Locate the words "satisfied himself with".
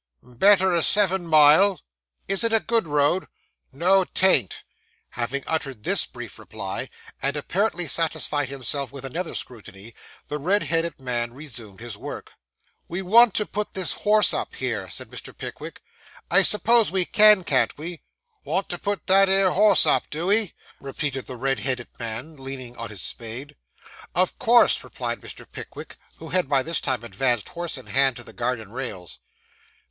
7.87-9.05